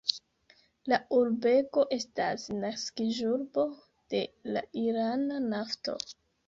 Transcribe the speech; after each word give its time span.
La 0.93 0.97
urbego 1.17 1.83
estas 1.99 2.47
naskiĝurbo 2.65 3.67
de 4.17 4.27
la 4.57 4.67
irana 4.89 5.43
nafto. 5.57 6.03